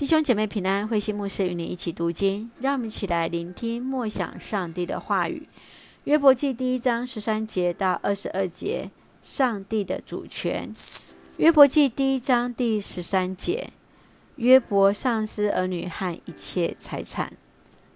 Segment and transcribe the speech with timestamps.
[0.00, 5.46] 弟兄姐妹平安，慧心牧师与你一起读经，让我们一起来聆听默想上帝的话语。
[6.04, 8.90] 约伯记第一章十三节到二十二节，
[9.20, 10.74] 上帝的主权。
[11.36, 13.68] 约伯记第一章第十三节，
[14.36, 17.34] 约伯丧失儿女和一切财产。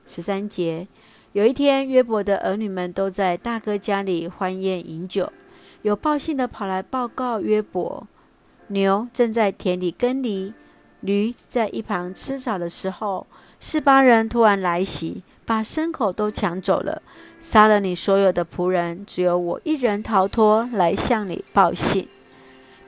[0.04, 0.86] 十三节，
[1.32, 5.32] 有一天，约伯的儿女们都在大哥家里欢宴饮酒，
[5.80, 8.06] 有报信的跑来报告约伯，
[8.66, 10.52] 牛正在田里耕犁。
[11.04, 13.26] 驴在一旁吃草的时候，
[13.60, 17.02] 示巴人突然来袭，把牲口都抢走了，
[17.38, 22.08] 杀了你所有的仆人，只有我一人逃脱，来向你报信。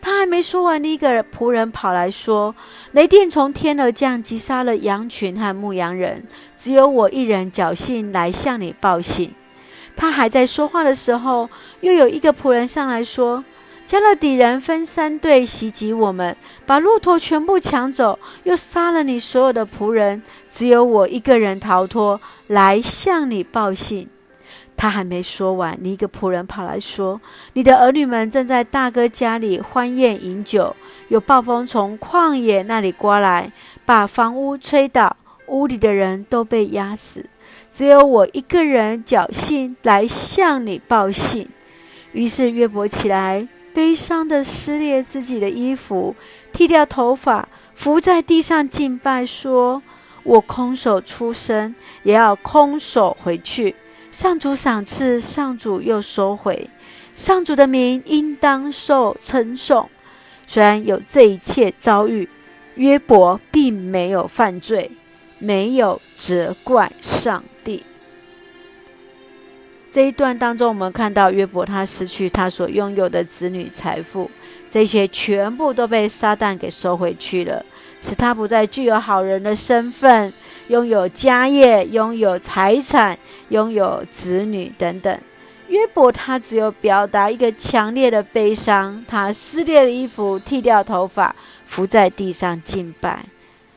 [0.00, 2.54] 他还没说完，另一个仆人跑来说
[2.92, 6.26] ：“雷电从天而降，击杀了羊群和牧羊人，
[6.56, 9.34] 只有我一人侥幸来向你报信。”
[9.94, 13.44] 他还在说话的时候，又有一个仆人上来说。
[13.86, 16.36] 迦勒底人分三队袭击我们，
[16.66, 24.08] 把骆驼全部抢走，又杀了你所有的仆人，只有我一个人逃脱，来向你报信。
[24.76, 27.20] 他还没说完，另一个仆人跑来说
[27.54, 30.74] ：“你的儿女们正在大哥家里欢宴饮酒，
[31.06, 33.52] 有暴风从旷野那里刮来，
[33.84, 37.24] 把房屋吹倒，屋里的人都被压死，
[37.70, 41.48] 只有我一个人侥幸来向你报信。”
[42.10, 43.46] 于是约伯起来。
[43.76, 46.16] 悲伤地撕裂自己的衣服，
[46.50, 49.82] 剃掉头发，伏在地上敬拜，说
[50.24, 53.76] ：“我空手出生，也要空手回去。
[54.10, 56.70] 上主赏赐，上主又收回。
[57.14, 59.90] 上主的名应当受称颂。
[60.46, 62.26] 虽然有这一切遭遇，
[62.76, 64.90] 约伯并没有犯罪，
[65.38, 67.44] 没有责怪上。”
[69.96, 74.30] 这一段当中，我们看到约伯他失去他所拥有的子女财富，
[74.68, 77.64] 这些全部都被撒旦给收回去了，
[78.02, 80.30] 使他不再具有好人的身份，
[80.68, 85.18] 拥有家业，拥有财产，拥有子女等等。
[85.68, 93.24] 约伯他只有表达一个强烈的悲伤，他撕裂了衣服，剃掉头发，伏在地上敬拜。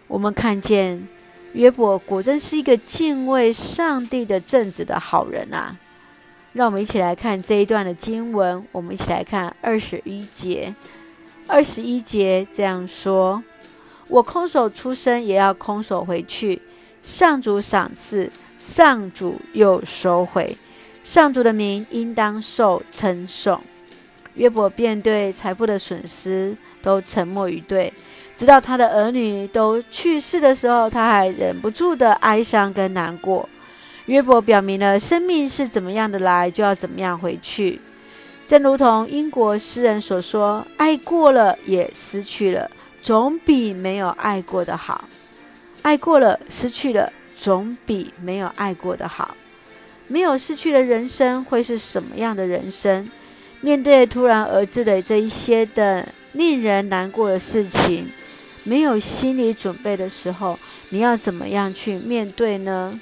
[0.10, 1.08] 我们看见
[1.54, 5.78] 约伯果真是一个敬畏上帝的正直的好人啊！
[6.54, 8.66] 让我们一起来看这一段的经文。
[8.72, 10.74] 我们一起来看二十一节。
[11.48, 13.44] 二十一节这样说
[14.08, 16.62] ：“我空手出生，也要空手回去。
[17.02, 20.58] 上主赏赐，上主又收回。
[21.04, 23.62] 上主的名应当受称颂。”
[24.36, 27.92] 约伯便对财富的损失都沉默以对，
[28.38, 33.50] 直到他的儿女都去世的时候，他还忍不住的哀伤跟难过。
[34.10, 37.80] 约伯表明了生命是怎么样的来，就要怎么样回去。
[38.48, 42.72] 正如同英国诗人所说：“爱过了也失去了，
[43.04, 45.06] 总比没有爱过的好。
[45.84, 49.36] 爱过了，失去了，总比没有爱过的好。
[50.08, 53.08] 没有失去的人生会是什么样的人生？
[53.62, 58.10] 面对突然而至的这一些的令人难过的事情，
[58.64, 60.58] 没有心理准备的时候，
[60.90, 63.00] 你要怎么样去面对呢？”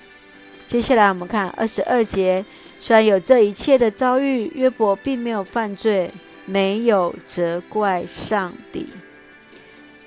[0.67, 2.44] 接下来我们看二十二节，
[2.81, 6.11] 虽然有这一切的遭遇，约伯并没有犯罪，
[6.45, 8.85] 没有责怪上帝。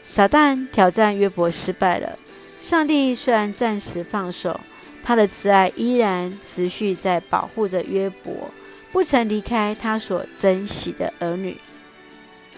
[0.04, 2.18] 撒旦挑战约伯失败了，
[2.60, 4.60] 上帝虽然暂时放手，
[5.02, 8.50] 他的慈爱依然持续在保护着约伯，
[8.92, 11.56] 不曾离开他所珍惜的儿女。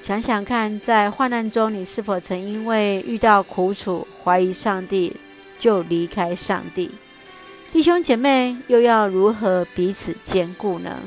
[0.01, 5.15] 想想看，在患难中，你是否曾因为遇到苦楚，怀疑上帝，
[5.57, 6.91] 就离开上帝？
[7.73, 11.01] 弟兄姐妹又要如何彼此兼顾呢？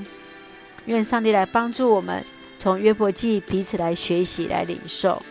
[0.85, 2.23] 愿上帝来帮助我们，
[2.57, 5.21] 从约伯记彼此来学习、来领受。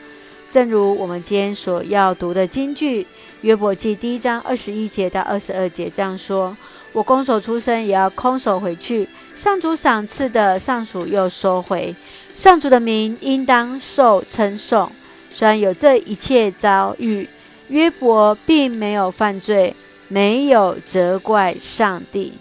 [0.49, 3.05] 正如我们今天所要读的经句，
[3.41, 6.57] 约伯记第一章二十一节到二十二节这样说
[6.95, 9.09] ：“我空手出生，也要空手回去。
[9.35, 11.93] 上主赏赐的，上主又收回。
[12.33, 14.89] 上主的名应当受称颂。
[15.33, 17.29] 虽然有这一切遭遇，
[17.67, 19.75] 约伯并没有犯罪。”
[20.15, 22.35] 没有责怪上帝。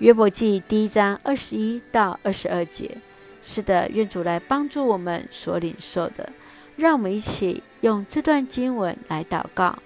[0.00, 2.98] 约伯记第一章二十一到二十二节，
[3.40, 6.30] 是的，愿主来帮助我们所领受的。
[6.76, 9.78] 让我们一起用这段经文来祷告。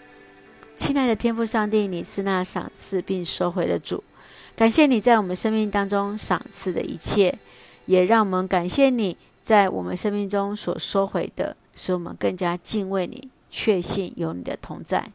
[0.75, 4.03] 亲爱的天父上帝，你是那赏赐并收回的主，
[4.57, 7.39] 感谢你在我们生命当中赏赐的一切，
[7.87, 15.13] 也让我们感谢你在我们生命中所收回的，使我们更加敬畏你，确信有你的同在，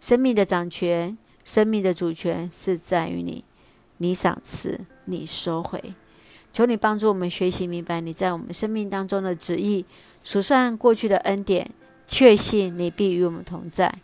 [0.00, 1.16] 生命的掌权。
[1.46, 3.44] 生命的主权是在于你，
[3.98, 5.94] 你赏赐，你收回。
[6.52, 9.86] 求你帮助我们学习明白你在我们生命当中的旨意，
[10.24, 11.70] 数算过去的恩典，
[12.06, 13.94] 确信你必与我们同在。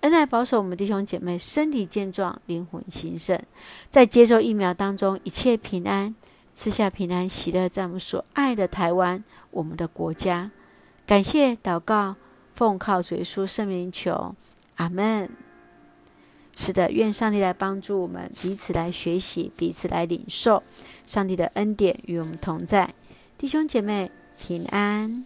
[0.00, 3.40] 恩待保守我们弟兄姐妹身体健壮，灵魂兴盛，
[3.88, 6.14] 在接受疫苗当中一切平安，
[6.52, 10.50] 赐下平安喜乐，在我们所爱的台湾，我们的国家。
[11.06, 12.16] 感谢祷告，
[12.52, 14.34] 奉靠主耶稣圣名求，
[14.76, 15.49] 阿门。
[16.62, 20.62] 是的，愿上帝来帮助我们，彼此来学习，彼此来领受
[21.06, 22.92] 上帝的恩典与我们同在，
[23.38, 25.24] 弟兄姐妹平安。